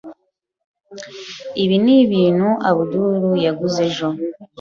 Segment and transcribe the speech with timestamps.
[1.63, 4.09] Ibi ni ibintu Abdul yaguze ejo.